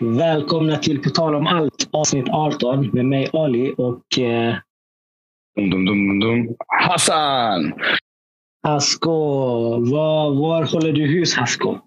[0.00, 4.56] Välkomna till På tal om allt avsnitt 18 med mig Ali och eh,
[5.56, 6.56] Dum, dum, dum.
[6.66, 7.72] Hassan!
[8.62, 9.10] Hasko.
[9.90, 11.78] Var, var håller du hus Hasko?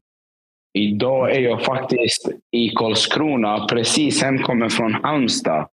[0.73, 5.67] Idag är jag faktiskt i Karlskrona, precis hemkommen från Halmstad.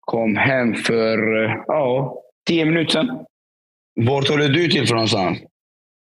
[0.00, 3.24] Kom hem för eh, ja, tio minuter sedan.
[4.00, 5.38] Vart håller du till för någonstans?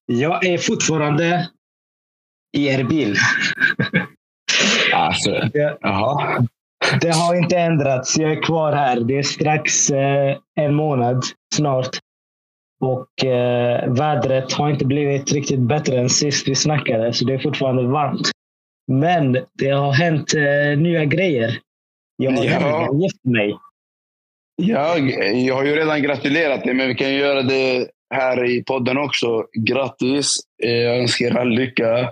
[0.06, 1.48] Jag är fortfarande
[2.56, 3.16] i Erbil.
[5.00, 5.78] Alltså, Det,
[7.00, 8.18] det har inte ändrats.
[8.18, 9.00] Jag är kvar här.
[9.00, 11.22] Det är strax eh, en månad
[11.54, 11.88] snart.
[12.80, 17.38] Och eh, vädret har inte blivit riktigt bättre än sist vi snackade, så det är
[17.38, 18.30] fortfarande varmt.
[18.92, 21.58] Men det har hänt eh, nya grejer.
[22.16, 22.88] Jag har Ja.
[23.02, 23.56] gift mig.
[24.62, 28.98] Jag, jag har ju redan gratulerat dig, men vi kan göra det här i podden
[28.98, 29.44] också.
[29.58, 30.36] Grattis!
[30.64, 32.10] Eh, Jag önskar er all lycka.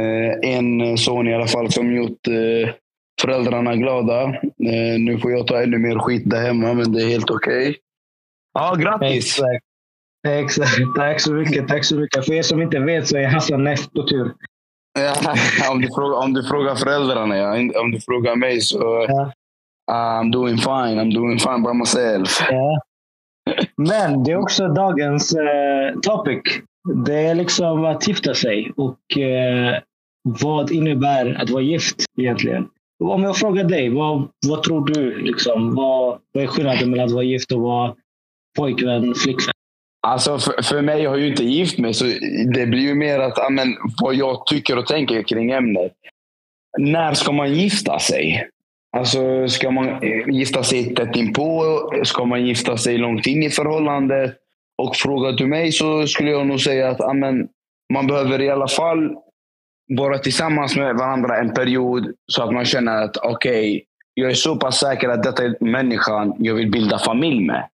[0.00, 2.74] Eh, En son i alla fall som gjort eh,
[3.20, 4.22] föräldrarna glada.
[4.24, 7.76] Eh, Nu får jag ta ännu mer skit där hemma, men det är helt okej.
[8.54, 9.38] Ja, grattis!
[9.38, 9.64] Exakt.
[10.28, 10.94] Exakt.
[10.96, 11.68] Tack så mycket.
[11.68, 12.24] Tack så mycket.
[12.26, 14.32] För er som inte vet så är Hassan näst på tur.
[14.98, 15.14] Ja,
[15.72, 17.80] om, du frågar, om du frågar föräldrarna, ja.
[17.80, 19.32] om du frågar mig så Ja.
[19.92, 20.98] I'm doing fine.
[21.00, 22.40] I'm doing fine by myself.
[22.50, 22.80] Ja.
[23.76, 26.42] Men det är också dagens eh, topic.
[27.06, 29.80] Det är liksom att gifta sig och eh,
[30.40, 32.68] vad innebär att vara gift egentligen?
[33.04, 35.22] Om jag frågar dig, vad, vad tror du?
[35.22, 37.94] Liksom, vad, vad är skillnaden mellan att vara gift och vara
[38.58, 39.52] pojkvän, flickvän?
[40.06, 42.04] Alltså för, för mig, jag har ju inte gift mig, så
[42.54, 45.92] det blir ju mer att, amen, vad jag tycker och tänker kring ämnet.
[46.78, 48.48] När ska man gifta sig?
[48.96, 51.62] Alltså, ska man eh, gifta sig tätt inpå?
[52.04, 54.36] Ska man gifta sig långt in i förhållandet?
[54.82, 57.48] Och frågar du mig så skulle jag nog säga att amen,
[57.92, 59.16] man behöver i alla fall
[59.88, 63.84] vara tillsammans med varandra en period så att man känner att okej,
[64.14, 67.68] jag är så pass säker att detta är människan jag vill bilda familj med.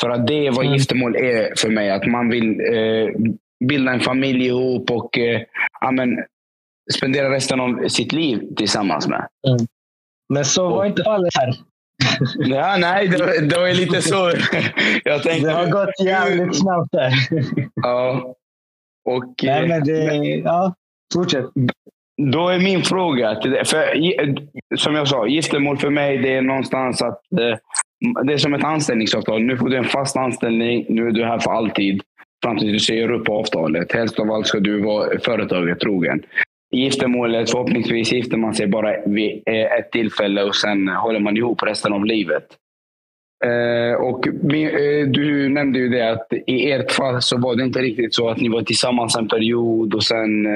[0.00, 0.72] För att det är vad Mm.
[0.78, 1.90] giftermål är för mig.
[1.90, 3.08] Att man vill eh,
[3.68, 5.40] bilda en familj ihop och eh,
[5.80, 6.18] ja, men,
[6.94, 9.26] spendera resten av sitt liv tillsammans med.
[10.28, 11.54] Men så var inte fallet här.
[12.38, 14.32] Ja, nej, det, var- det var lite så.
[15.04, 17.12] Jag tänkte, Det har gått jävligt snabbt där.
[17.74, 18.34] Ja.
[19.04, 20.14] Och, Nej, eh, men det,
[20.44, 20.74] ja,
[21.12, 21.46] fortsätt.
[22.32, 26.42] Då är min fråga, till det, för, som jag sa, giftermål för mig det är
[26.42, 27.58] någonstans att eh,
[28.24, 29.42] det är som ett anställningsavtal.
[29.42, 32.02] Nu får du en fast anställning, nu är du här för alltid.
[32.44, 33.92] Fram tills du säger upp avtalet.
[33.92, 36.22] Helst av allt ska du vara företaget trogen.
[36.70, 41.62] Giftermålet, förhoppningsvis gifter man sig bara vid eh, ett tillfälle och sen håller man ihop
[41.62, 42.46] resten av livet.
[43.44, 44.28] Eh, och
[45.06, 48.40] du nämnde ju det att i ert fall så var det inte riktigt så att
[48.40, 50.46] ni var tillsammans en period och sen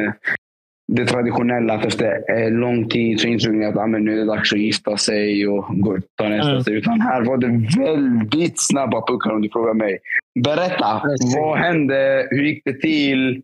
[0.93, 2.07] det traditionella att efter
[2.45, 4.97] eh, lång tid så insåg ni att ah, men nu är det dags att gifta
[4.97, 6.63] sig och gå, ta nästa Mm.
[6.63, 6.75] steg.
[6.75, 9.99] Utan här var det väldigt snabba puckar om du frågar mig.
[10.45, 11.37] Berätta, Precis.
[11.37, 12.29] vad hände?
[12.31, 13.43] Hur gick det till?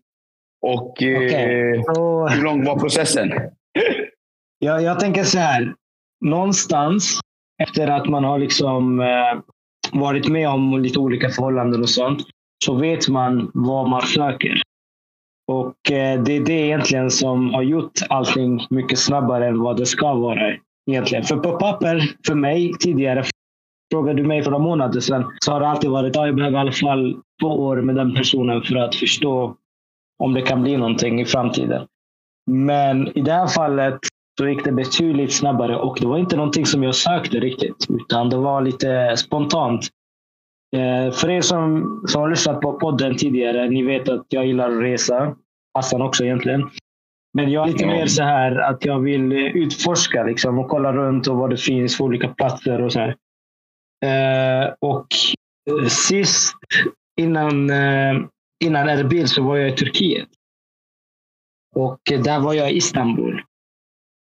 [0.61, 1.83] Och eh, Okej.
[1.95, 3.31] Så, hur lång var processen?
[4.59, 5.73] jag, jag tänker så här.
[6.25, 7.19] Någonstans
[7.63, 9.39] efter att man har liksom eh,
[9.91, 12.19] varit med om lite olika förhållanden och sånt
[12.65, 14.61] så vet man vad man söker.
[15.59, 19.85] Och eh, det är det egentligen som har gjort allting mycket snabbare än vad det
[19.85, 20.55] ska vara.
[20.91, 21.23] Egentligen.
[21.23, 23.23] För på papper, för mig tidigare,
[23.93, 26.57] frågade du mig för några månader sedan, så har det alltid varit att jag behöver
[26.57, 29.55] i alla fall två år med den personen för att förstå
[30.23, 31.87] om det kan bli någonting i framtiden.
[32.51, 33.99] Men i det här fallet
[34.39, 38.29] så gick det betydligt snabbare och det var inte någonting som jag sökte riktigt, utan
[38.29, 39.87] det var lite spontant.
[40.75, 44.69] Eh, för er som, som har lyssnat på podden tidigare, ni vet att jag gillar
[44.69, 45.35] att resa.
[45.73, 46.69] Hassan också egentligen.
[47.33, 50.93] Men jag är lite mer så här att jag vill eh, utforska liksom, och kolla
[50.93, 53.15] runt och vad det finns för olika platser och så här.
[54.05, 55.07] Eh, och
[55.69, 56.55] eh, sist
[57.21, 58.13] innan, eh,
[58.63, 60.29] innan Erbil så var jag i Turkiet.
[61.75, 63.41] Och där var jag i Istanbul.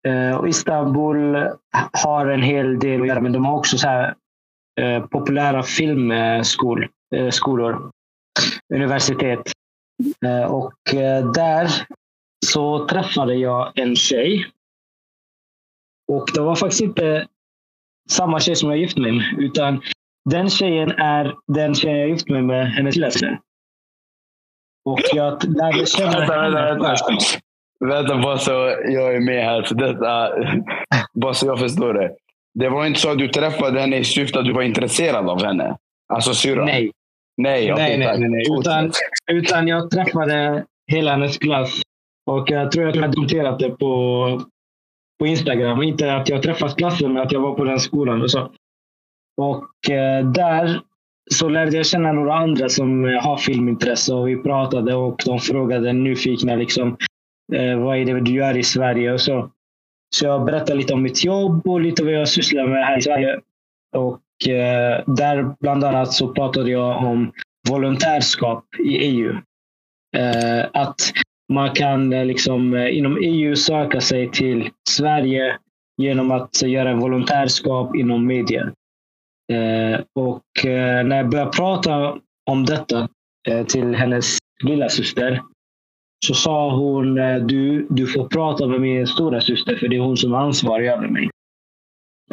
[0.07, 1.49] Eh, och Istanbul
[2.03, 4.15] har en hel del att göra, men de har också så här,
[4.81, 6.89] eh, populära filmskolor,
[7.31, 7.91] skolor,
[8.73, 9.51] universitet.
[10.25, 11.67] Eh, och eh, där
[12.45, 14.45] så träffade jag en tjej.
[16.07, 17.27] Och det var faktiskt inte
[18.09, 19.81] samma tjej som jag gift mig med, utan
[20.29, 23.39] den tjejen är den tjejen jag gift mig med, hennes läsare.
[24.85, 27.09] Och jag lärde känna Vänta, henne vänta, först.
[27.09, 27.25] vänta.
[27.79, 28.51] Vänta bara så
[28.85, 29.63] jag är med här.
[29.63, 30.29] För detta,
[31.13, 32.15] bara så jag förstår det.
[32.53, 35.43] Det var inte så att du träffade henne i syfte att du var intresserad av
[35.43, 35.77] henne?
[36.13, 36.65] Alltså syrran?
[36.65, 36.91] Nej,
[37.37, 38.59] Nej, okej, nej, nej, nej, nej.
[38.59, 38.91] Utan,
[39.31, 41.81] utan jag träffade hela hennes klass.
[42.31, 44.41] Och jag tror att jag hade kommenterat det på,
[45.19, 45.83] på Instagram.
[45.83, 48.21] Inte att jag träffat klassen, men att jag var på den skolan.
[48.21, 48.51] Och, så.
[49.37, 50.81] och eh, där
[51.31, 55.39] så lärde jag känna några andra som eh, har filmintresse och vi pratade och de
[55.39, 56.97] frågade nyfikna liksom,
[57.53, 59.51] eh, vad är det du gör i Sverige och så.
[60.15, 63.01] Så jag berättade lite om mitt jobb och lite vad jag sysslar med här i
[63.01, 63.39] Sverige.
[63.95, 67.31] Och Eh, där bland annat så pratade jag om
[67.69, 69.31] volontärskap i EU.
[70.17, 70.95] Eh, att
[71.53, 75.57] man kan eh, liksom inom EU söka sig till Sverige
[76.01, 78.71] genom att göra en volontärskap inom media.
[80.15, 80.43] Och
[81.03, 82.17] när jag började prata
[82.49, 83.09] om detta
[83.67, 85.41] till hennes lilla syster
[86.25, 87.15] så sa hon
[87.47, 90.87] du, du får prata med min stora syster för det är hon som är ansvarig
[90.87, 91.29] över mig.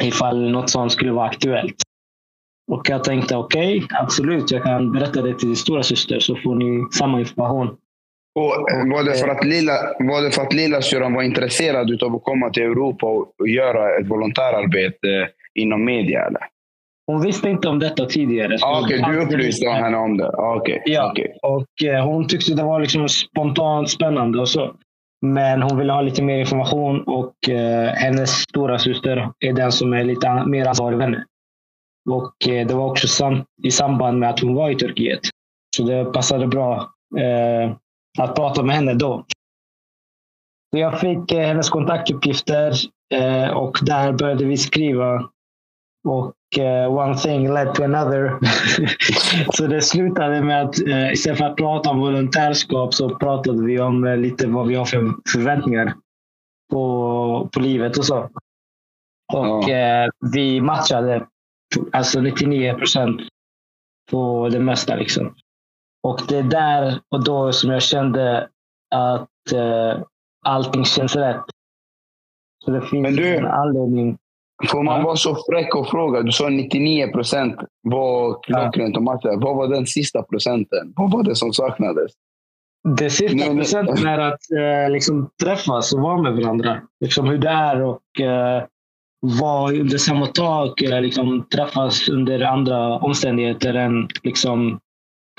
[0.01, 1.83] Ifall något sånt skulle vara aktuellt.
[2.71, 6.35] Och jag tänkte okej, okay, absolut, jag kan berätta det till din stora syster så
[6.35, 7.67] får ni samma information.
[8.35, 8.51] Och
[8.91, 12.23] var, det för att lilla, var det för att lilla syrran var intresserad av att
[12.23, 16.25] komma till Europa och göra ett volontärarbete inom media?
[16.25, 16.41] Eller?
[17.07, 18.57] Hon visste inte om detta tidigare.
[18.61, 20.27] Ah, Okej, okay, du upplyste henne om det.
[20.27, 21.27] Ah, okay, ja, okay.
[21.41, 24.75] och eh, hon tyckte det var liksom spontant spännande och så.
[25.21, 29.93] Men hon ville ha lite mer information och eh, hennes stora syster är den som
[29.93, 31.25] är lite mer ansvarig för henne.
[32.09, 35.19] Och eh, det var också sam i samband med att hon var i Turkiet.
[35.77, 37.71] Så det passade bra eh,
[38.19, 39.25] att prata med henne då.
[40.75, 42.73] Jag fick eh, hennes kontaktuppgifter
[43.13, 45.29] eh, och där började vi skriva.
[46.07, 48.39] Och uh, one thing led to another.
[49.53, 53.79] så det slutade med att uh, istället för att prata om volontärskap så pratade vi
[53.79, 55.93] om lite vad vi har för förväntningar
[56.71, 58.29] på, på livet och så.
[59.33, 60.09] Och ja.
[60.33, 61.27] vi matchade
[61.91, 63.21] alltså 99 procent
[64.11, 64.95] på det mesta.
[64.95, 65.35] Liksom.
[66.03, 68.49] Och det är där och då som jag kände
[68.95, 70.03] att uh,
[70.45, 71.45] allting känns rätt.
[72.65, 74.17] Så det finns du, en anledning
[74.67, 75.05] Får man ja.
[75.05, 76.21] vara så fräck och fråga?
[76.21, 79.37] Du sa 99 procent var klockrent och matchade.
[79.37, 80.93] Vad var den sista procenten?
[80.95, 82.11] Vad var det som saknades?
[82.97, 86.81] Det sista Men, procenten är att eh, liksom, träffas och vara med varandra.
[86.99, 88.63] Liksom hur det är och eh,
[89.21, 90.81] vara under samma tak.
[90.81, 94.79] Eh, liksom, träffas under andra omständigheter än liksom,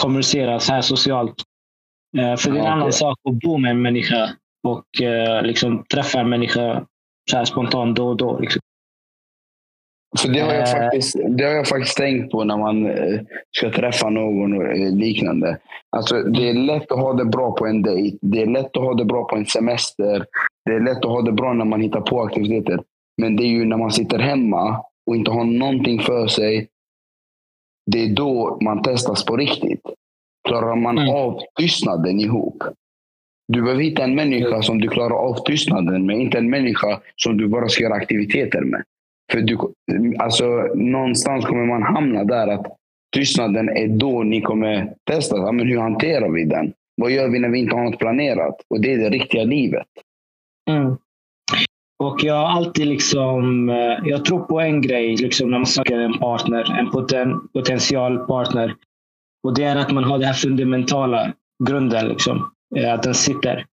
[0.02, 1.34] kommunicera så här socialt.
[2.18, 4.30] Eh, för det är en annan sak att bo med en människa
[4.68, 6.86] och eh, liksom, träffa en människa
[7.30, 8.38] så här spontant då och då.
[8.38, 8.60] Liksom.
[10.18, 10.82] För det har, jag eh.
[10.82, 13.20] faktiskt, det har jag faktiskt tänkt på när man eh,
[13.56, 15.58] ska träffa någon eh, liknande.
[15.96, 18.18] Alltså, det är lätt att ha det bra på en dejt.
[18.20, 20.24] Det är lätt att ha det bra på en semester.
[20.64, 22.80] Det är lätt att ha det bra när man hittar på aktiviteter.
[23.16, 26.68] Men det är ju när man sitter hemma och inte har någonting för sig.
[27.90, 29.82] Det är då man testas på riktigt.
[30.48, 31.14] Klarar man mm.
[31.14, 32.62] av tystnaden ihop?
[33.48, 36.16] Du behöver hitta en människa som du klarar av tystnaden med.
[36.16, 38.82] Inte en människa som du bara ska göra aktiviteter med.
[39.32, 39.58] För du,
[40.18, 42.66] alltså, någonstans kommer man hamna där att
[43.14, 45.36] tystnaden är då ni kommer testa.
[45.36, 46.72] Ja, men hur hanterar vi den?
[46.96, 48.56] Vad gör vi när vi inte har något planerat?
[48.70, 49.86] Och det är det riktiga livet.
[50.70, 50.96] Mm.
[52.02, 55.98] Och jag har alltid liksom, eh, jag tror på en grej liksom när man söker
[55.98, 58.74] en partner, en poten, potential partner.
[59.44, 61.32] Och det är att man har den här fundamentala
[61.64, 63.66] grunden, liksom, eh, att den sitter.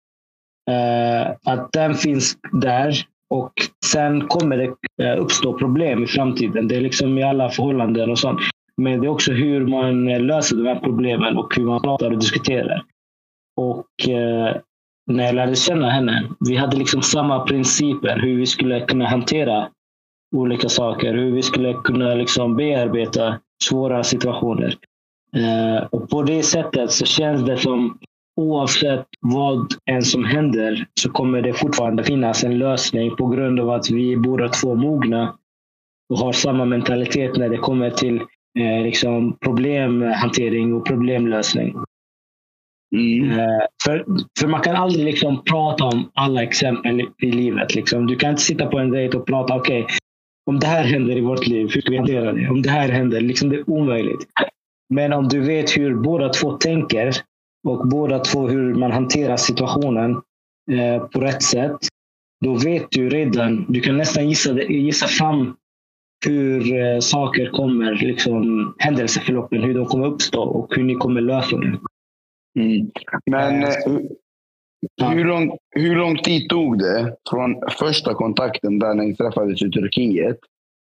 [0.69, 2.93] Uh, att den finns där
[3.29, 3.53] och
[3.85, 4.57] sen kommer
[4.97, 6.67] det uppstå problem i framtiden.
[6.67, 8.39] Det är liksom i alla förhållanden och sånt.
[8.77, 12.19] Men det är också hur man löser de här problemen och hur man pratar och
[12.19, 12.83] diskuterar.
[13.57, 13.87] Och
[15.09, 19.69] när jag lärde känna henne, vi hade liksom samma principer hur vi skulle kunna hantera
[20.35, 24.75] olika saker, hur vi skulle kunna liksom bearbeta svåra situationer.
[25.35, 27.97] Eh, och på det sättet så känns det som
[28.35, 33.69] oavsett vad än som händer så kommer det fortfarande finnas en lösning på grund av
[33.69, 35.35] att vi är båda två mogna
[36.09, 38.15] och har samma mentalitet när det kommer till
[38.59, 41.75] eh, liksom problemhantering och problemlösning.
[42.95, 43.39] Mm.
[43.39, 44.05] Eh, för,
[44.39, 47.75] för man kan aldrig liksom prata om alla exempel i livet.
[47.75, 48.07] Liksom.
[48.07, 49.95] Du kan inte sitta på en dejt och prata, okej, okay,
[50.49, 52.49] om det här händer i vårt liv, hur ska vi hantera det?
[52.49, 54.19] Om det här händer, liksom det är omöjligt.
[54.93, 57.15] Men om du vet hur båda två tänker
[57.67, 60.11] och båda två hur man hanterar situationen
[60.71, 61.77] eh, på rätt sätt.
[62.45, 65.55] Då vet du redan, du kan nästan gissa, gissa fram
[66.25, 71.57] hur eh, saker kommer, liksom, händelseförloppen, hur de kommer uppstå och hur ni kommer lösa
[71.57, 71.79] det.
[72.59, 72.91] Mm.
[73.25, 73.69] Men eh,
[74.95, 75.09] ja.
[75.09, 80.37] hur, lång, hur lång tid tog det från första kontakten där ni träffades i Turkiet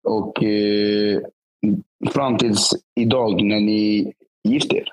[0.08, 1.22] och eh,
[2.14, 4.88] fram tills idag när ni gifte er?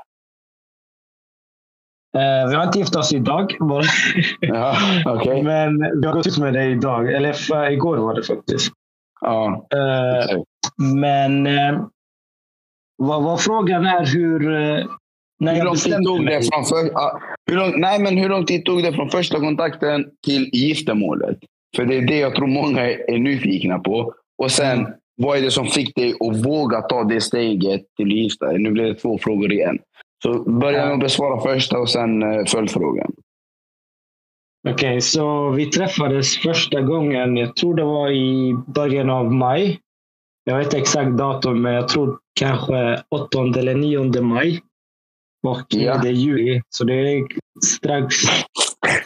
[2.16, 3.56] Eh, vi har inte gift oss idag.
[3.60, 3.84] Bara.
[4.40, 5.42] Ja, okej.
[5.42, 7.12] Men vi har gått ut med det idag.
[7.12, 8.72] Eller för, igår var det faktiskt.
[9.20, 9.66] Ja.
[9.74, 10.42] Eh,
[11.00, 11.84] men eh,
[12.96, 14.50] vad, vad frågan är hur...
[15.40, 16.90] Eh, när Hur lång tid tog det från för,
[17.50, 21.38] hur lång, nej, men hur lång tid tog det från första kontakten till giftermålet?
[21.76, 24.14] För det är det jag tror många är, är nyfikna på.
[24.42, 28.52] Och sen, vad är det som fick dig att våga ta det steget till gifta?
[28.52, 29.78] Nu blir det två frågor igen.
[30.22, 33.12] Så börja med att besvara första och sen uh, följdfrågan.
[34.68, 39.80] Okej, så vi träffades första gången, jag tror det var i början av maj.
[40.44, 44.60] Jag vet inte exakt datum, men jag tror kanske 8 eller 9 maj.
[45.42, 45.98] Och Ja.
[46.02, 47.24] det är juli, så det är
[47.64, 48.14] strax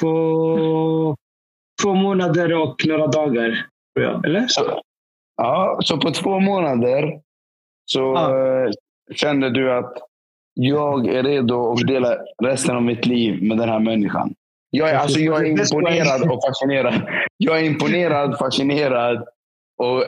[0.00, 1.16] på
[1.82, 3.66] två månader och några dagar.
[4.24, 4.46] Eller?
[4.48, 4.80] Så,
[5.36, 7.20] ja, så på två månader
[7.86, 8.38] så Ja.
[8.64, 8.70] eh,
[9.14, 9.96] kände du att
[10.54, 14.34] jag är redo att dela resten av mitt liv med den här människan.
[14.70, 17.08] Jag är, alltså, jag är imponerad och fascinerad.
[17.36, 19.24] Jag är imponerad, fascinerad
[19.78, 20.04] och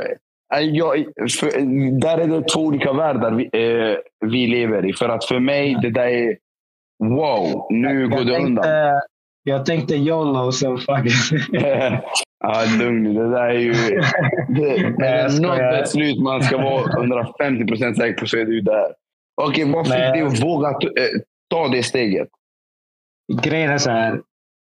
[0.61, 1.05] jag,
[1.41, 1.51] för,
[2.01, 4.93] där är det två olika världar vi, eh, vi lever i.
[4.93, 6.37] För att för mig, det där är
[7.05, 8.65] wow, nu går jag det undan.
[9.43, 11.33] jag tänkte YOLO som faktiskt.
[12.41, 13.15] ja, lugn.
[13.15, 13.73] Det där är ju...
[14.49, 18.55] Det, Nej, det något beslut man ska vara 150 procent säker på så är det
[18.55, 18.87] ju där.
[19.43, 22.29] Okej, vad fick dig att våga eh, ta det steget?
[23.43, 24.21] Grejen är så här.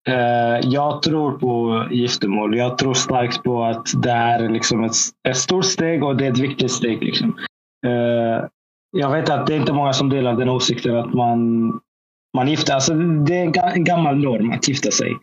[0.07, 2.57] Eh, jag tror på giftermål.
[2.57, 4.93] Jag tror starkt på att det är liksom ett,
[5.27, 7.03] ett stort steg och det är ett viktigt steg.
[7.03, 7.37] Liksom.
[7.85, 8.45] Eh,
[8.97, 11.71] jag vet att det är inte många som delar den åsikten att man,
[12.37, 15.17] man gifter alltså Det är en gammal norm att gifta sig.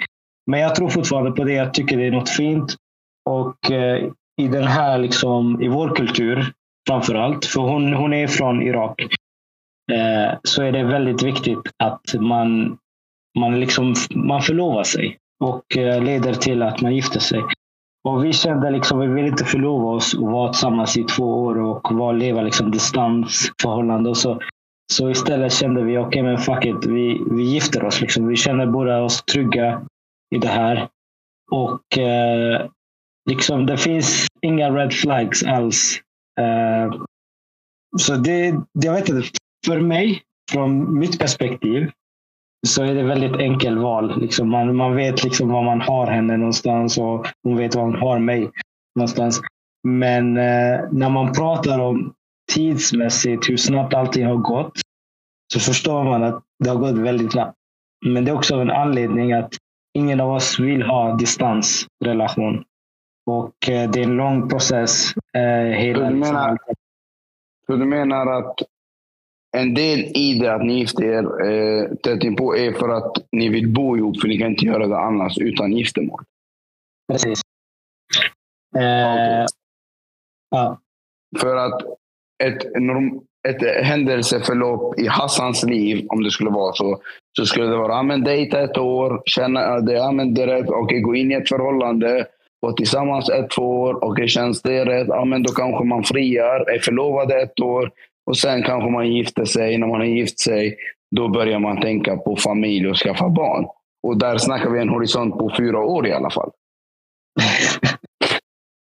[0.50, 1.52] Men jag tror fortfarande på det.
[1.52, 2.74] Jag tycker det är något fint.
[3.30, 4.08] Och eh,
[4.42, 6.52] i den här, liksom, i vår kultur
[6.88, 9.06] framför allt, för hon, hon är från Irak,
[10.42, 12.78] så är det väldigt viktigt att man
[13.38, 17.42] man, liksom, man förlovar sig och eh, leder till att man gifter sig.
[18.08, 21.58] Och vi kände liksom, vi vill inte förlova oss och vara tillsammans i två år
[21.58, 24.10] och vara, leva liksom distansförhållande.
[24.10, 24.40] Och så,
[24.92, 28.00] så istället kände vi, okej men fuck it, vi, vi gifter oss.
[28.00, 28.26] Liksom.
[28.26, 29.82] Vi känner båda oss trygga
[30.34, 30.88] i det här.
[31.52, 32.66] Och eh,
[33.30, 36.00] liksom, det finns inga red flags alls.
[36.40, 37.00] Eh,
[37.98, 39.28] så det, jag vet inte,
[39.66, 40.22] för mig,
[40.52, 41.90] från mitt perspektiv,
[42.66, 44.20] så är det väldigt enkel val.
[44.20, 47.94] Liksom man, man vet liksom var man har henne någonstans och hon vet var hon
[47.96, 48.50] har mig
[48.96, 49.40] någonstans.
[49.88, 52.14] Men eh, när man pratar om
[52.52, 54.72] tidsmässigt hur snabbt allting har gått
[55.52, 57.56] så förstår man att det har gått väldigt snabbt.
[58.06, 59.54] Men det är också en anledning att
[59.98, 62.64] ingen av oss vill ha distansrelation.
[63.30, 65.14] Och eh, det är en lång process.
[65.36, 66.74] Eh, hela, Du menar- liksom,
[67.66, 68.54] Så du menar att
[69.54, 73.48] en del i det att ni gifter er eh, tätt inpå är för att ni
[73.48, 76.20] vill bo ihop, för ni kan inte göra det annars utan giftermål?
[77.12, 77.40] Precis.
[78.76, 79.46] Eh,
[80.50, 80.78] ja.
[81.38, 81.82] För att
[82.44, 87.00] ett, norm, ett händelseförlopp i Hassans liv, om det skulle vara så,
[87.38, 90.68] så skulle det vara men dejta ett år, känna det, ja, men det är rätt,
[90.68, 92.26] okej, gå in i ett förhållande,
[92.60, 96.70] vara tillsammans ett, två år, okej, känns det rätt, ja, men då kanske man friar,
[96.70, 97.90] är förlovade ett år
[98.26, 99.78] och sen kanske man gifter sig.
[99.78, 100.76] När man har gift sig,
[101.16, 103.66] då börjar man tänka på familj och skaffa barn.
[104.02, 106.50] Och där snackar vi en horisont på fyra år i alla fall.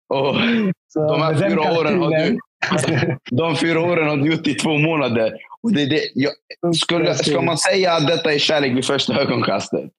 [0.09, 0.37] Och
[0.89, 2.39] Så de här fyra åren har du,
[3.31, 5.33] de fyra åren har du gjort i två månader.
[5.63, 6.33] Och det det, jag,
[6.77, 9.91] skulle, ska man säga att detta är kärlek vid första ögonkastet?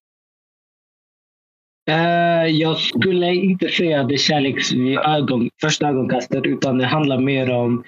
[1.90, 6.86] Eh, jag skulle inte säga att det är kärlek vid ögon, första ögonkastet, utan det
[6.86, 7.84] handlar mer om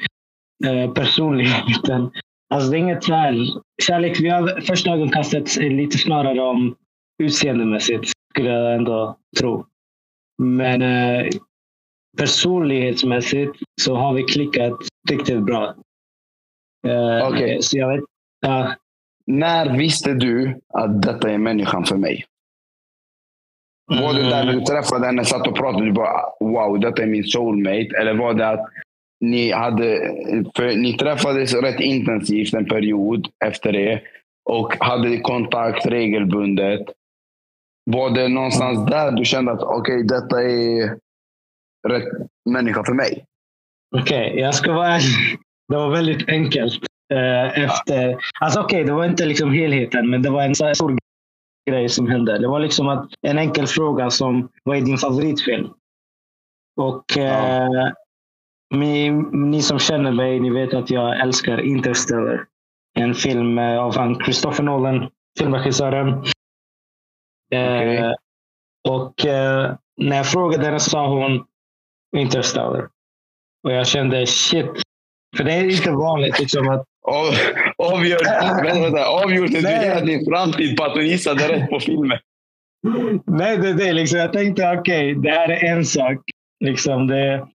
[0.65, 2.11] eh, personligheten.
[2.49, 3.35] Alltså det är inget här,
[3.83, 6.75] kärlek vid första ögonkastet är lite snarare om
[7.23, 9.65] utseendemässigt, skulle jag ändå tro.
[10.41, 11.27] Men eh,
[12.17, 14.73] personlighetsmässigt så har vi klickat
[15.09, 15.75] riktigt bra.
[16.87, 17.61] Eh, Okej.
[17.61, 18.03] Så jag vet,
[18.41, 18.75] ja,
[19.25, 22.25] När visste du att detta är människan för mig?
[23.87, 27.07] Var det där när du träffade henne, satt och pratade, du bara wow, detta är
[27.07, 27.89] min soulmate?
[27.99, 28.69] Eller var det att
[29.25, 30.15] ni hade,
[30.55, 34.01] för ni träffades rätt intensivt en period efter det
[34.49, 36.81] och hade kontakt regelbundet.
[37.91, 40.97] Var det någonstans där du kände att okej, detta är
[41.87, 42.07] rätt
[42.49, 43.25] människa för mig?
[43.95, 45.39] Okej, jag ska vara ärlig.
[45.67, 46.73] Det var väldigt enkelt.
[47.13, 50.97] Eh, efter, alltså okej, det var inte liksom helheten, men det var en stor
[51.69, 52.37] grej som hände.
[52.39, 55.67] Det var liksom att en enkel fråga som, vad är din favoritfilm?
[56.81, 57.91] Och eh,
[58.75, 62.45] ni, ni som känner mig, ni vet att jag älskar Interstellar.
[62.99, 65.09] En film eh, av han Christopher Nolan.
[65.39, 66.23] filmregissören.
[67.51, 67.97] Okej.
[67.97, 68.11] Eh,
[68.89, 71.45] och eh, när jag frågade henne sa hon
[72.17, 72.87] Interstellar.
[73.63, 74.71] Och jag kände shit.
[75.37, 77.25] För det är inte vanligt liksom att Av,
[77.77, 82.17] avgör, vänta, vänta, avgjorde du hela din framtid på att du gissade rätt på filmen?
[83.25, 83.93] Nej, det är det.
[83.93, 84.19] Liksom.
[84.19, 86.17] Jag tänkte okej, det här är en sak.
[86.59, 87.47] Liksom det.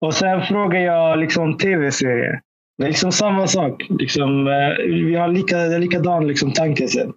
[0.00, 2.40] Och sen frågar jag liksom tv-serier.
[2.78, 3.86] Det är liksom samma sak.
[3.88, 7.10] Liksom, eh, vi har lika, likadan liksom, tankesätt.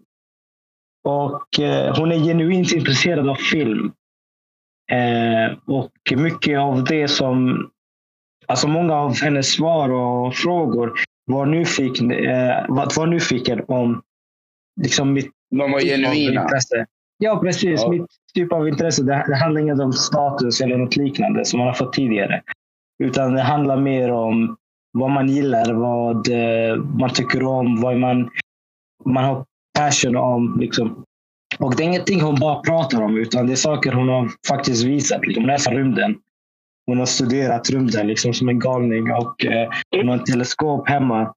[1.03, 3.91] Och eh, hon är genuint intresserad av film.
[4.91, 7.69] Eh, och mycket av det som...
[8.47, 10.93] Alltså många av hennes svar och frågor
[11.25, 14.01] var nyfiken, eh, var, nyfiken om
[14.81, 16.41] liksom mitt De var typ av genuina.
[16.41, 16.85] intresse.
[17.17, 17.81] Ja, precis.
[17.81, 17.89] Ja.
[17.89, 18.05] Mitt
[18.35, 19.03] typ av intresse.
[19.03, 22.41] Det, det handlar inte om status eller något liknande som man har fått tidigare.
[23.03, 24.57] Utan det handlar mer om
[24.91, 28.29] vad man gillar, vad eh, man tycker om, vad man,
[29.05, 29.45] man har
[29.79, 30.57] passion om.
[30.59, 31.03] Liksom.
[31.59, 34.85] Och det är ingenting hon bara pratar om, utan det är saker hon har faktiskt
[34.85, 35.27] visat.
[35.27, 35.49] Liksom.
[35.49, 36.15] Är rymden.
[36.85, 41.33] Hon har studerat rymden liksom, som en galning och eh, hon har ett teleskop hemma.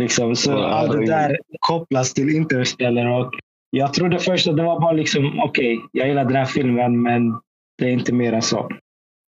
[0.00, 0.36] Liksom.
[0.36, 3.20] Så Ja, allt det där kopplas till Interstellar.
[3.20, 3.32] Och
[3.70, 7.40] jag trodde först att det var bara liksom, okej, jag gillar den här filmen, men
[7.78, 8.68] det är inte mer än så.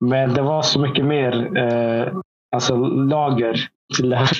[0.00, 2.12] Men det var så mycket mer eh,
[2.56, 4.30] alltså lager till det här.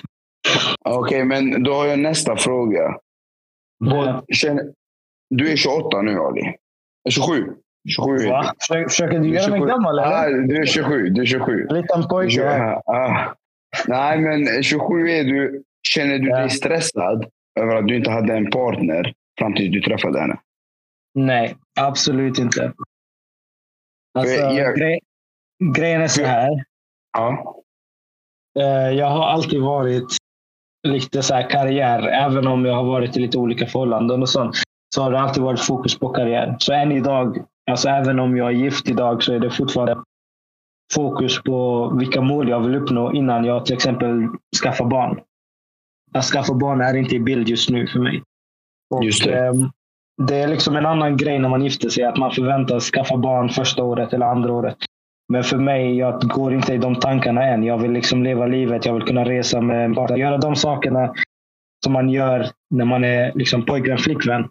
[0.85, 2.99] Okej, men då har jag nästa fråga.
[4.35, 4.65] Känner,
[5.31, 6.55] du är 28 nu Ali.
[7.11, 7.53] 27.
[7.97, 8.29] 27 är du.
[8.29, 8.53] Va?
[8.61, 9.67] Försöker, försöker du göra mig 27.
[9.69, 10.39] gammal Ah, eller?
[10.39, 11.09] du är 27.
[11.09, 11.67] Du är 27.
[11.71, 12.45] Liten pojke.
[12.49, 12.59] här.
[12.71, 13.35] Ja, ah.
[13.89, 15.63] Nej, men 27 är du.
[15.89, 16.39] Känner du Ja.
[16.39, 17.27] dig stressad
[17.61, 20.39] över att du inte hade en partner fram tills du träffade henne?
[21.15, 22.73] Nej, absolut inte.
[24.19, 25.01] Alltså, jag- grej,
[25.65, 26.65] grejen är så här.
[27.19, 27.55] Ja.
[28.59, 30.17] Eh, jag har alltid varit
[30.89, 34.57] lite så här karriär, även om jag har varit i lite olika förhållanden och sånt.
[34.95, 36.57] Så har det alltid varit fokus på karriär.
[36.59, 40.03] Så än idag, alltså även om jag är gift idag, så är det fortfarande
[40.95, 44.29] fokus på vilka mål jag vill uppnå innan jag till exempel
[44.63, 45.21] skaffar barn.
[46.15, 48.23] Att skaffa barn är inte i bild just nu för mig.
[48.95, 49.47] Och, Just det.
[49.47, 49.71] ehm,
[50.23, 53.49] det är liksom en annan grej när man gifter sig, att man förväntas skaffa barn
[53.49, 54.77] första året eller andra året.
[55.33, 57.63] Men för mig, jag går inte i de tankarna än.
[57.63, 60.17] Jag vill liksom leva livet, jag vill kunna resa med en partner.
[60.17, 61.15] Göra de sakerna
[61.85, 64.49] som man gör när man är liksom pojkvän, flickvän,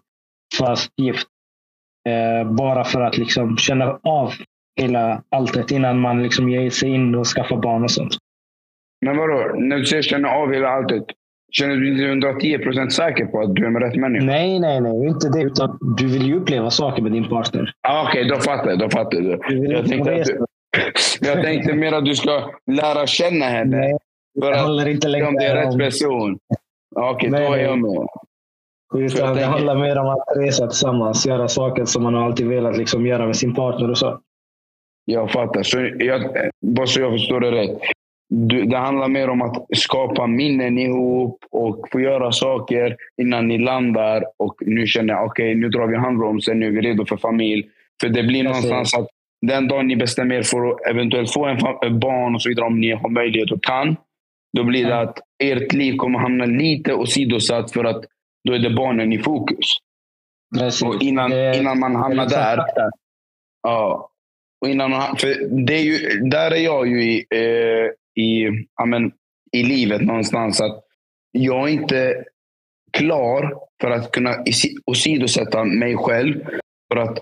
[0.59, 1.27] fast gift.
[2.09, 4.33] Eh, bara för att liksom känna av
[4.81, 8.13] hela alltet innan man liksom ger sig in och skaffar barn och sånt.
[9.05, 9.55] Men vadå?
[9.59, 11.03] När du säger känna av hela alltet.
[11.51, 14.25] Känner du dig inte 110% säker på att du är med rätt människa?
[14.25, 15.07] Nej, nej, nej.
[15.07, 15.41] Inte det.
[15.41, 17.71] Utan du vill ju uppleva saker med din partner.
[17.87, 18.79] Ah, Okej, då fattar jag.
[18.79, 19.39] Då fattar jag.
[19.49, 20.45] Du vill Jag tänkte, att du,
[21.21, 23.77] jag tänkte mer att du ska lära känna henne.
[23.77, 23.97] Nej,
[24.41, 25.79] För det att handlar inte längre om det är rätt om...
[25.79, 26.39] person.
[26.95, 28.07] Okej, då Nej, är jag med.
[28.93, 31.25] Jag Utan det tänker- handlar mer om att resa tillsammans.
[31.25, 34.19] Göra saker som man alltid velat liksom göra med sin partner och så.
[35.05, 35.63] Jag fattar.
[35.63, 36.21] Så jag,
[36.61, 37.77] bara så jag förstår det rätt.
[38.29, 43.57] Du, det handlar mer om att skapa minnen ihop och få göra saker innan ni
[43.57, 44.23] landar.
[44.37, 46.59] Och nu känner jag, okej, nu drar vi handbromsen.
[46.59, 47.69] Nu är vi redo för familj.
[48.01, 48.63] För det blir Precis.
[48.65, 49.07] någonstans att
[49.41, 52.79] den dagen ni bestämmer er för att eventuellt få en barn och så vidare, om
[52.79, 53.95] ni har möjlighet och kan.
[54.57, 58.05] Då blir det att ert liv kommer hamna lite åsidosatt för att
[58.47, 59.67] då är det barnen i fokus.
[60.57, 60.81] Precis.
[60.83, 62.59] Och innan, Det- innan man hamnar där.
[63.63, 64.09] Ja.
[64.61, 68.47] Och innan man, för det är ju, där är jag ju i, eh, i,
[68.77, 69.11] ja, men,
[69.51, 70.61] i livet någonstans.
[70.61, 70.83] att
[71.31, 72.23] Jag är inte
[72.91, 74.35] klar för att kunna
[74.85, 76.43] åsidosätta mig själv
[76.93, 77.19] för att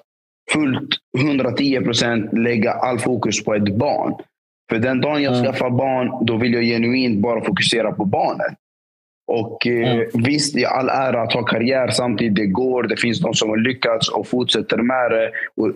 [0.56, 4.14] fullt 110 procent lägga all fokus på ett barn.
[4.70, 5.46] För den dagen jag Mm.
[5.46, 8.54] skaffar barn, då vill jag genuint bara fokusera på barnet.
[9.32, 10.08] Och eh, Mm.
[10.14, 12.36] visst, är all ära att ha karriär samtidigt.
[12.36, 12.84] Det går.
[12.84, 15.32] Det finns de som har lyckats och fortsätter med det.
[15.58, 15.72] Och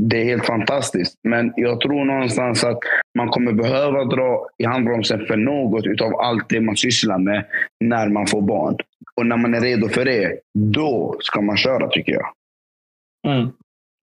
[0.00, 1.14] det är helt fantastiskt.
[1.28, 2.78] Men jag tror någonstans att
[3.18, 7.44] man kommer behöva dra i handbromsen för något utav allt det man sysslar med
[7.84, 8.76] när man får barn.
[9.16, 12.26] Och när man är redo för det, då ska man köra tycker jag.
[13.26, 13.48] Mm.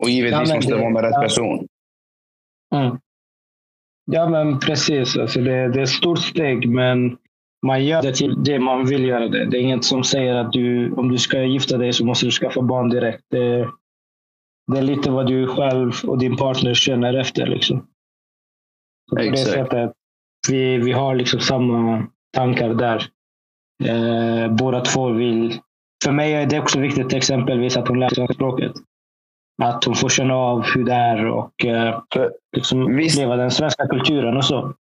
[0.04, 1.68] Och givetvis Ja, måste det vara med rätt person.
[2.76, 2.98] Mm.
[4.12, 5.18] Ja, men precis.
[5.18, 7.18] Alltså det, det är ett stort steg, men
[7.66, 9.46] man gör det till det man vill göra det.
[9.46, 12.32] Det är inget som säger att du, om du ska gifta dig så måste du
[12.32, 13.24] skaffa barn direkt.
[13.30, 13.70] Det,
[14.72, 17.48] det är lite vad du själv och din partner känner efter.
[17.48, 17.88] Liksom.
[19.10, 19.92] Så på det sättet,
[20.50, 23.06] vi, vi har liksom samma tankar där.
[23.84, 25.60] Eh, båda två vill...
[26.04, 28.72] För mig är det också viktigt exempelvis att hon lär sig svenska språket.
[29.64, 32.00] Att hon får känna av hur det är och eh,
[32.56, 33.18] liksom Visst.
[33.18, 34.74] uppleva den svenska kulturen och så.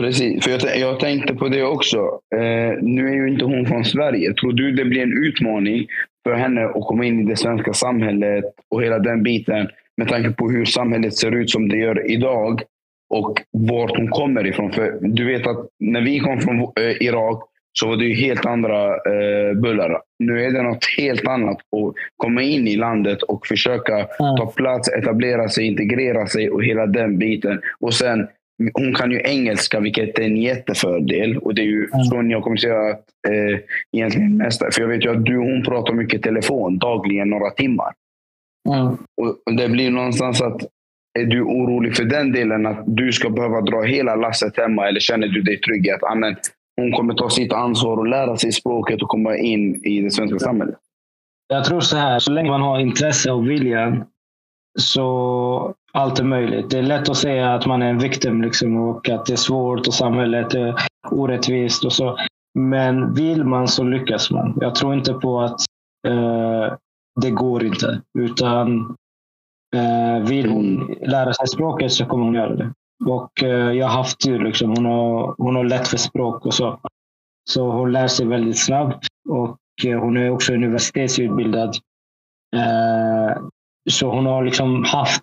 [0.00, 1.98] precis, för jag, jag tänkte på det också.
[2.36, 4.34] Eh, nu är ju inte hon från Sverige.
[4.34, 5.86] Tror du det blir en utmaning
[6.24, 9.68] för henne att komma in i det svenska samhället och hela den biten.
[9.96, 12.62] Med tanke på hur samhället ser ut som det gör idag
[13.10, 14.72] och vart hon kommer ifrån.
[14.72, 17.44] För du vet att när vi kom från eh, Irak
[17.78, 20.00] så var det ju helt andra eh, bullar.
[20.18, 24.36] Nu är det något helt annat att komma in i landet och försöka mm.
[24.38, 27.60] ta plats, etablera sig, integrera sig och hela den biten.
[27.80, 28.26] Och sen,
[28.74, 31.38] hon kan ju engelska, vilket är en jättefördel.
[31.38, 32.04] Och det är ju mm.
[32.04, 33.60] så jag kommer säga att eh,
[33.92, 34.74] egentligen mest.
[34.74, 37.92] För jag vet ju att du och hon pratar mycket telefon dagligen, några timmar.
[38.68, 38.96] Mm.
[39.46, 40.62] Och Det blir någonstans att
[41.18, 44.88] är du orolig för den delen, att du ska behöva dra hela lasset hemma?
[44.88, 46.36] Eller känner du dig trygg i att amen,
[46.76, 50.38] hon kommer ta sitt ansvar och lära sig språket och komma in i det svenska
[50.38, 50.78] samhället?
[51.48, 54.06] Jag tror så här, så länge man har intresse och vilja
[54.80, 56.70] så allt är möjligt.
[56.70, 59.36] Det är lätt att säga att man är en victim liksom, och att det är
[59.36, 60.74] svårt och samhället är
[61.10, 62.18] orättvist och så.
[62.58, 64.58] Men vill man så lyckas man.
[64.60, 65.60] Jag tror inte på att
[66.08, 66.74] uh,
[67.20, 68.00] det går inte.
[68.18, 68.80] Utan
[69.76, 70.96] uh, vill hon mm.
[71.00, 72.72] lära sig språket så kommer hon göra det.
[73.06, 74.44] Och uh, jag har haft tur.
[74.44, 74.70] Liksom.
[74.70, 76.80] Hon, har, hon har lätt för språk och så.
[77.50, 79.06] Så hon lär sig väldigt snabbt.
[79.28, 81.76] Och hon är också universitetsutbildad.
[83.90, 85.22] Så hon har liksom haft...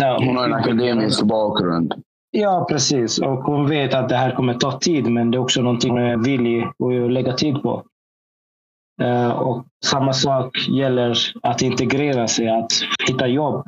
[0.00, 1.94] Här, hon har en akademisk bakgrund.
[2.30, 3.18] Ja, precis.
[3.18, 6.02] Och hon vet att det här kommer ta tid, men det är också någonting hon
[6.02, 7.84] är villig att lägga tid på.
[9.34, 12.72] Och samma sak gäller att integrera sig, att
[13.08, 13.66] hitta jobb.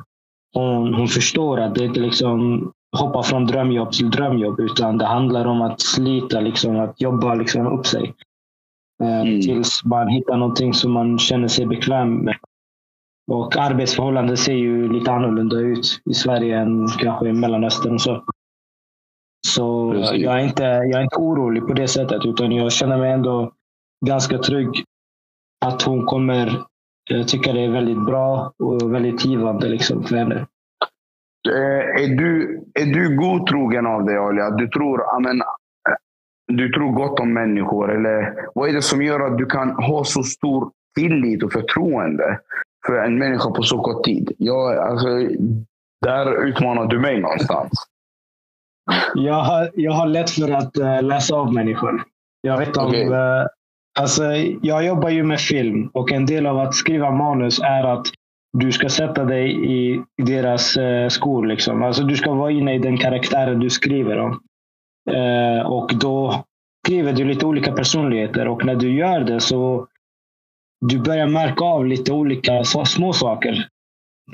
[0.53, 5.45] Hon, hon förstår att det inte liksom hoppa från drömjobb till drömjobb, utan det handlar
[5.45, 8.13] om att slita, liksom, att jobba liksom, upp sig.
[9.03, 9.41] Uh, mm.
[9.41, 12.35] Tills man hittar någonting som man känner sig bekväm med.
[13.31, 17.99] Och arbetsförhållanden ser ju lite annorlunda ut i Sverige än kanske i Mellanöstern.
[17.99, 18.23] Så,
[19.47, 23.11] så jag, är inte, jag är inte orolig på det sättet, utan jag känner mig
[23.11, 23.51] ändå
[24.05, 24.83] ganska trygg
[25.65, 26.63] att hon kommer
[27.27, 30.47] tycka det är väldigt bra och väldigt givande liksom, för henne.
[31.49, 34.49] Eh, är du, är du godtrogen av dig, Alia?
[34.49, 35.41] Du tror, amen,
[36.47, 37.95] du tror gott om människor?
[37.95, 42.39] Eller vad är det som gör att du kan ha så stor tillit och förtroende
[42.87, 44.31] för en människa på så kort tid.
[44.37, 45.07] Jag, alltså,
[46.01, 47.71] där utmanar du mig någonstans.
[49.15, 52.03] Jag har, jag har lätt för att uh, läsa av människor.
[52.41, 53.09] Jag vet om, okay.
[53.09, 53.45] uh, eh,
[53.99, 54.23] alltså,
[54.61, 58.05] jag jobbar ju med film och en del av att skriva manus är att
[58.57, 61.45] du ska sätta dig i deras uh, skor.
[61.45, 61.83] Liksom.
[61.83, 64.41] Alltså, du ska vara inne i den karaktären du skriver om.
[65.11, 66.43] Uh, och då
[66.85, 69.87] skriver du lite olika personligheter och när du gör det så
[70.85, 73.67] du börjar märka av lite olika små saker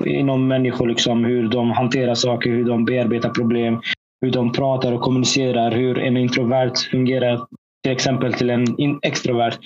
[0.06, 0.88] inom människor.
[0.88, 3.80] Liksom, hur de hanterar saker, hur de bearbetar problem,
[4.20, 7.46] hur de pratar och kommunicerar, hur en introvert fungerar
[7.82, 8.66] till exempel till en
[9.02, 9.58] extrovert.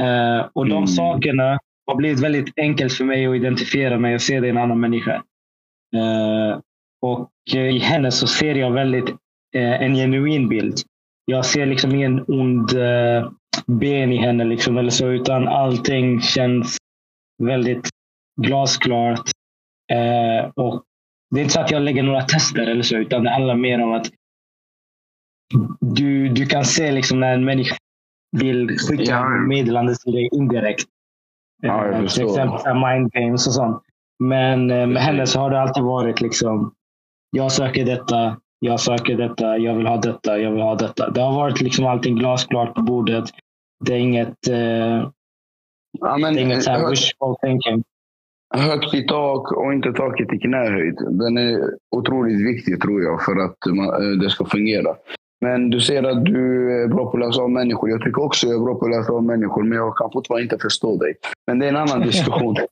[0.00, 0.86] Eh, och de mm.
[0.86, 4.58] sakerna har blivit väldigt enkelt för mig att identifiera mig och se det i en
[4.58, 5.14] annan människa.
[5.96, 6.60] Eh,
[7.02, 9.08] och i henne så ser jag väldigt
[9.54, 10.78] eh, en genuin bild.
[11.24, 13.30] Jag ser liksom ingen ond eh,
[13.66, 16.76] ben i henne liksom, eller så, utan allting känns
[17.42, 17.88] väldigt
[18.40, 19.30] glasklart.
[19.92, 20.82] Eh, och
[21.30, 23.82] det är inte så att jag lägger några tester eller så, utan det handlar mer
[23.82, 24.06] om att
[25.80, 27.76] du, du kan se liksom när en människa
[28.36, 29.28] vill skicka ja.
[29.28, 30.86] meddelande till dig indirekt.
[31.62, 33.82] Ja, eh, till exempel mind games och sånt.
[34.18, 36.72] Men eh, med henne så har det alltid varit liksom,
[37.30, 41.10] jag söker detta, jag söker detta, jag vill ha detta, jag vill ha detta.
[41.10, 43.24] Det har varit liksom allting glasklart på bordet.
[43.84, 45.10] Det är inget, eh,
[45.98, 47.84] ja, men, det är inget så här wishful thinking.
[48.54, 50.96] Högt i tak och inte taket i knähöjd.
[51.10, 54.96] Den är otroligt viktig tror jag för att eh, det ska fungera.
[55.46, 57.90] Men du ser att du är bra på att läsa av människor.
[57.90, 60.42] Jag tycker också jag är bra på att läsa av människor, men jag kan fortfarande
[60.42, 61.14] inte förstå dig.
[61.46, 62.56] Men det är en annan diskussion.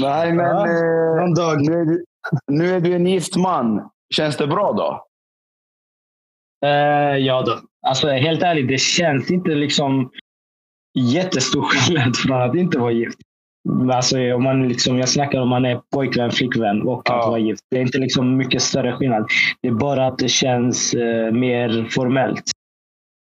[0.00, 2.04] Nej, men ja, eh, nu, är du,
[2.46, 3.90] nu är du en gift man.
[4.14, 5.06] Känns det bra då?
[6.68, 7.58] Uh, ja då.
[7.86, 10.10] Alltså helt ärligt, det känns inte liksom
[10.98, 13.18] jättestor skillnad från att inte vara gift.
[13.92, 17.20] Alltså, om man liksom, jag snackar om man är pojkvän, flickvän och ja.
[17.20, 17.62] att vara gift.
[17.70, 19.26] Det är inte liksom mycket större skillnad.
[19.62, 22.50] Det är bara att det känns uh, mer formellt.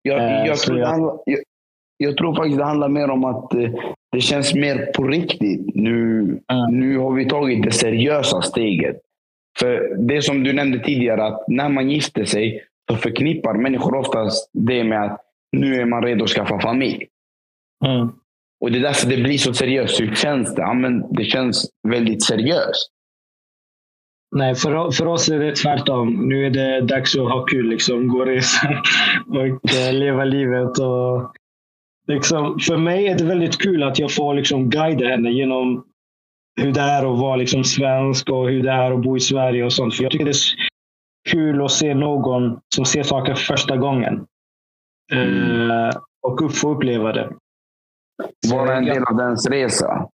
[0.02, 0.88] Jag, uh, jag, tror jag...
[0.88, 1.40] Handlar, jag,
[1.98, 3.70] jag, tror faktiskt det handlar mer om att uh,
[4.12, 5.76] det känns mer på riktigt.
[5.76, 6.40] Nu,
[6.72, 8.98] nu har vi tagit det seriösa steget.
[9.60, 14.50] För det som du nämnde tidigare, att när man gifter sig så förknippar människor oftast
[14.54, 15.22] det med att
[15.52, 17.08] nu är man redo att skaffa familj.
[17.86, 18.10] Mm.
[18.62, 20.02] Och Det är därför det blir så seriöst.
[20.02, 20.62] Hur känns det?
[20.62, 22.92] Ja, men det känns väldigt seriöst.
[24.36, 26.28] Nej, för, för oss är det tvärtom.
[26.30, 27.70] Nu är det dags att ha kul.
[27.70, 28.08] Liksom.
[28.08, 28.84] Gå och resa
[29.28, 30.80] och uh, leva livet.
[30.80, 31.34] Och,
[32.08, 35.86] liksom, för mig är det väldigt kul att jag får liksom guida henne genom
[36.62, 39.66] hur det är att vara liksom svensk och hur det är att bo i Sverige
[39.66, 39.96] och sånt.
[39.96, 40.36] För jag tycker det är
[41.30, 44.26] kul att se någon som ser saker för första gången.
[45.14, 45.72] Mm.
[45.72, 45.92] Uh,
[46.22, 47.30] och få uppleva det.
[48.52, 50.10] Vara en del av dens resa.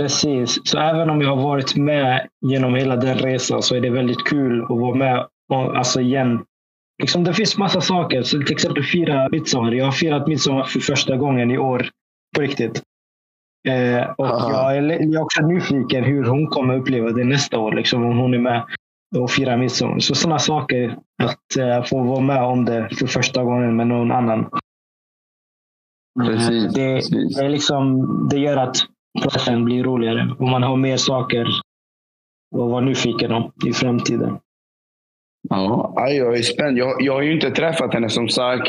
[0.00, 0.60] Precis.
[0.64, 4.24] Så även om jag har varit med genom hela den resan så är det väldigt
[4.24, 6.44] kul att vara med och, alltså igen.
[7.02, 8.22] Liksom det finns massa saker.
[8.22, 9.72] Så till exempel fira midsommar.
[9.72, 11.88] Jag har firat midsommar för första gången i år.
[12.36, 12.82] På riktigt.
[13.68, 17.72] Eh, och jag är, jag är också nyfiken hur hon kommer uppleva det nästa år.
[17.72, 18.64] Liksom, om hon är med
[19.16, 19.98] och firar midsommar.
[19.98, 20.96] Så sådana saker.
[21.22, 24.50] Att eh, få vara med om det för första gången med någon annan.
[26.20, 27.36] Precis, det, precis.
[27.36, 28.76] Det, liksom, det gör att
[29.22, 31.46] processen blir roligare och man har mer saker
[32.54, 34.38] att vara nyfiken om i framtiden.
[35.48, 36.78] Ja, jag är spänd.
[36.78, 38.68] Jag, jag har ju inte träffat henne som sagt.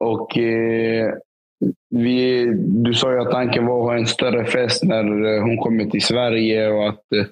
[0.00, 1.12] Och eh,
[1.90, 5.58] vi, Du sa ju att tanken var att ha en större fest när eh, hon
[5.58, 7.26] kommer till Sverige och att eh,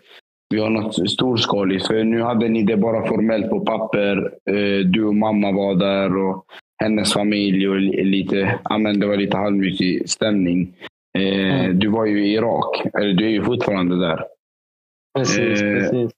[0.55, 1.87] vi har något storskaligt.
[1.87, 4.33] För nu hade ni det bara formellt på papper.
[4.51, 6.45] Eh, du och mamma var där och
[6.83, 10.75] hennes familj och lite, ja, men det var lite halvmysig stämning.
[11.19, 11.79] Eh, mm.
[11.79, 14.25] Du var ju i Irak, eller du är ju fortfarande där.
[15.19, 16.13] Precis, eh, precis.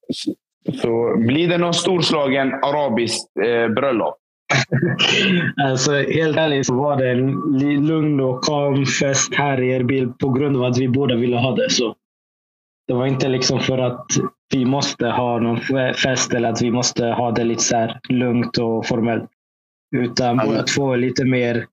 [0.83, 4.15] Så blir det någon storslagen arabisk eh, bröllop?
[5.65, 10.29] alltså, helt ärligt så var det en lugn och calm fest här i Erbil på
[10.29, 11.71] grund av att vi båda ville ha det.
[11.71, 11.95] Så
[12.87, 14.07] det var inte liksom för att
[14.55, 15.61] vi måste ha någon
[15.95, 19.31] fest eller att vi måste ha det lite så lugnt och formellt.
[19.97, 21.67] Utan båda två är lite mer...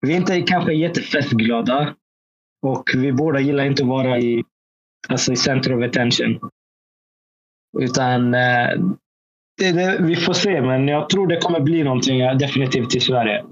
[0.00, 1.94] Vi är inte kanske jättefestglada.
[2.62, 4.44] Och vi båda gillar inte att vara i,
[5.08, 6.50] alltså i center of attention.
[7.78, 8.68] Utan eh,
[9.58, 13.44] det, det, vi får se, men jag tror det kommer bli någonting definitivt i Sverige.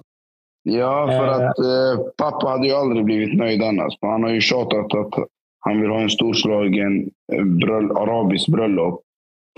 [0.62, 1.34] Ja, för eh.
[1.34, 3.94] att eh, pappa hade ju aldrig blivit nöjd annars.
[4.00, 5.14] Han har ju tjatat att
[5.60, 9.02] han vill ha en storslagen eh, bröll, arabisk bröllop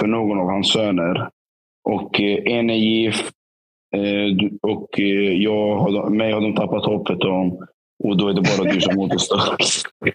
[0.00, 1.28] för någon av hans söner.
[1.84, 3.41] Och eh, en är gift, Eh,
[4.62, 7.66] och eh, jag har, mig har de tappat hoppet om.
[8.04, 9.38] Och då är det bara du som återstår.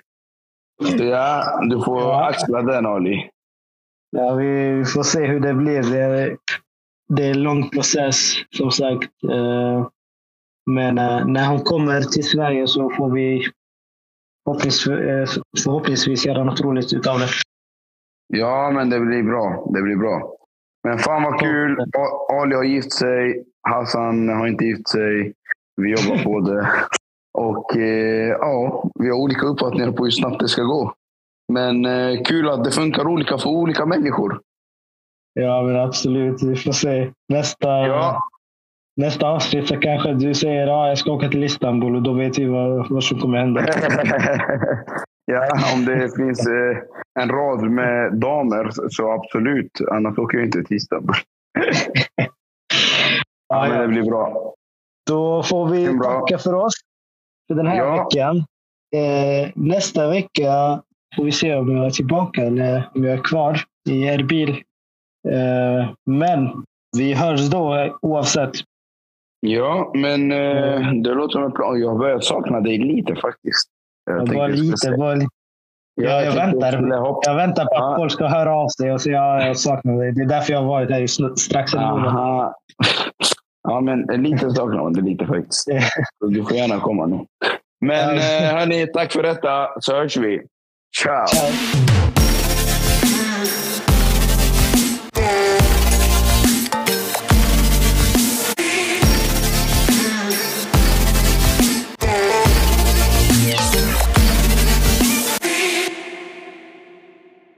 [1.00, 3.30] Ja, du får axla den Ali.
[4.12, 5.82] Ja, vi får se hur det blir.
[5.82, 6.38] Det är,
[7.08, 9.24] det är en lång process som sagt.
[9.32, 9.88] Eh,
[10.66, 10.96] men
[11.34, 13.44] när hon kommer till Sverige så får vi
[15.64, 17.28] förhoppningsvis göra något roligt utav det.
[18.28, 19.70] Ja, men det blir bra.
[19.74, 20.34] Det blir bra.
[20.84, 21.78] Men fan vad kul.
[22.32, 23.46] Ali har gift sig.
[23.68, 25.34] Hassan har inte gift sig.
[25.82, 26.70] Vi jobbar på det.
[27.34, 30.94] Och eh, ja, vi har olika uppfattningar på hur snabbt det ska gå.
[31.54, 34.42] Men eh, kul att det funkar olika för olika människor.
[35.34, 36.44] Ja, men absolut.
[36.44, 37.12] Vi får se.
[37.30, 38.22] Nästa, ja.
[38.96, 42.14] nästa avsnitt så kanske du säger att ah, jag ska åka till Istanbul och då
[42.14, 43.62] vet vi vad, vad som kommer hända.
[45.26, 46.78] ja, om det finns eh,
[47.20, 49.82] en rad med damer så absolut.
[49.92, 51.16] Annars åker jag inte till Istanbul.
[53.48, 53.82] Ja, ja.
[53.82, 54.54] det blir bra.
[55.08, 56.74] Då får vi tacka för oss
[57.48, 58.04] för den här ja.
[58.04, 58.38] veckan.
[58.96, 60.82] Eh, nästa vecka
[61.16, 64.50] får vi se om jag är tillbaka eller om jag är kvar i Erbil.
[65.30, 66.64] Eh, men
[66.98, 68.52] vi hörs då oavsett.
[69.40, 71.80] Ja, men eh, det låter som en plan.
[71.80, 73.70] Jag har börjat sakna dig lite faktiskt.
[74.06, 75.30] Jag bara lite, bara lite.
[76.02, 76.74] Ja, jag, jag, väntar,
[77.22, 77.96] jag väntar på att ja.
[77.98, 80.12] folk ska höra av sig och säga att jag saknar dig.
[80.12, 82.54] Det är därför jag har varit här strax en månad.
[83.70, 85.68] Ja, men lite saknar man det lite faktiskt.
[86.20, 87.26] Du får gärna komma nu.
[87.82, 90.42] Men eh, hörni, tack för detta så hörs vi.
[91.02, 91.28] Ciao!
[91.28, 91.97] Ciao.